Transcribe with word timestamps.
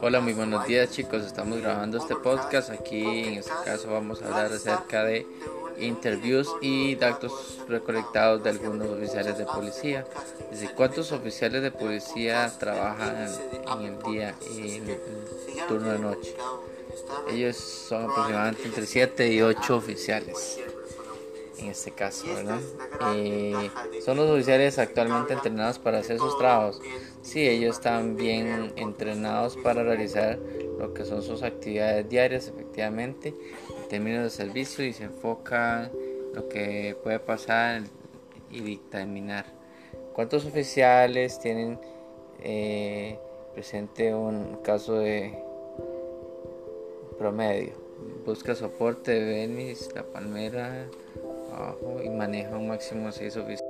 Hola, 0.00 0.20
muy 0.20 0.32
buenos 0.32 0.66
días 0.66 0.90
chicos. 0.90 1.24
Estamos 1.24 1.60
grabando 1.60 1.98
este 1.98 2.14
podcast. 2.16 2.70
Aquí 2.70 3.24
en 3.24 3.34
este 3.38 3.52
caso 3.64 3.90
vamos 3.90 4.22
a 4.22 4.26
hablar 4.26 4.52
acerca 4.52 5.04
de 5.04 5.26
interviews 5.78 6.48
y 6.60 6.94
datos 6.96 7.58
recolectados 7.68 8.42
de 8.42 8.50
algunos 8.50 8.88
oficiales 8.88 9.38
de 9.38 9.44
policía. 9.44 10.06
Cuántos 10.76 11.12
oficiales 11.12 11.62
de 11.62 11.70
policía 11.70 12.52
trabajan 12.58 13.28
en 13.80 13.84
el 13.84 14.02
día 14.02 14.34
y 14.54 14.76
en 14.76 14.98
turno 15.68 15.92
de 15.92 15.98
noche. 15.98 16.34
Ellos 17.30 17.56
son 17.56 18.10
aproximadamente 18.10 18.64
entre 18.64 18.86
7 18.86 19.32
y 19.32 19.42
8 19.42 19.76
oficiales 19.76 20.58
en 21.58 21.68
este 21.68 21.90
caso, 21.90 22.26
¿verdad? 22.34 22.60
Eh, 23.14 23.70
son 24.04 24.16
los 24.16 24.30
oficiales 24.30 24.78
actualmente 24.78 25.34
entrenados 25.34 25.78
para 25.78 25.98
hacer 25.98 26.18
sus 26.18 26.36
trabajos. 26.38 26.80
Sí, 27.22 27.46
ellos 27.46 27.76
están 27.76 28.16
bien 28.16 28.72
entrenados 28.76 29.56
para 29.56 29.82
realizar 29.82 30.38
lo 30.78 30.94
que 30.94 31.04
son 31.04 31.22
sus 31.22 31.42
actividades 31.42 32.08
diarias, 32.08 32.48
efectivamente, 32.48 33.34
en 33.82 33.88
términos 33.88 34.22
de 34.22 34.30
servicio 34.30 34.84
y 34.84 34.92
se 34.92 35.04
enfocan 35.04 35.90
lo 36.34 36.48
que 36.48 36.96
puede 37.02 37.18
pasar 37.18 37.82
y 38.50 38.60
dictaminar. 38.60 39.46
¿Cuántos 40.12 40.46
oficiales 40.46 41.38
tienen 41.40 41.78
eh, 42.42 43.18
presente 43.54 44.14
un 44.14 44.56
caso 44.62 44.94
de 44.94 45.36
promedio? 47.18 47.72
Busca 48.24 48.54
soporte 48.54 49.12
de 49.12 49.24
Venice, 49.24 49.92
La 49.94 50.04
Palmera, 50.04 50.86
y 52.04 52.08
maneja 52.10 52.56
un 52.56 52.68
máximo 52.68 53.06
de 53.06 53.12
6 53.12 53.36
oficiales. 53.36 53.67